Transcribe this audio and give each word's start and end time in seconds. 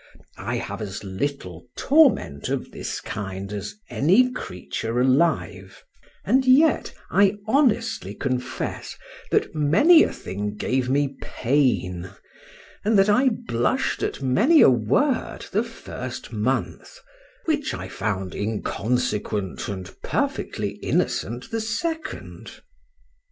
—I 0.35 0.55
have 0.55 0.81
as 0.81 1.03
little 1.03 1.67
torment 1.77 2.49
of 2.49 2.71
this 2.71 2.99
kind 3.01 3.53
as 3.53 3.75
any 3.87 4.31
creature 4.31 4.99
alive; 4.99 5.83
and 6.25 6.43
yet 6.43 6.91
I 7.11 7.37
honestly 7.47 8.15
confess, 8.15 8.97
that 9.29 9.53
many 9.53 10.01
a 10.01 10.11
thing 10.11 10.55
gave 10.55 10.89
me 10.89 11.17
pain, 11.21 12.09
and 12.83 12.97
that 12.97 13.09
I 13.09 13.29
blush'd 13.29 14.01
at 14.01 14.23
many 14.23 14.61
a 14.63 14.71
word 14.71 15.45
the 15.51 15.61
first 15.61 16.33
month,—which 16.33 17.75
I 17.75 17.87
found 17.87 18.33
inconsequent 18.33 19.67
and 19.67 19.93
perfectly 20.01 20.79
innocent 20.81 21.51
the 21.51 21.61
second. 21.61 22.59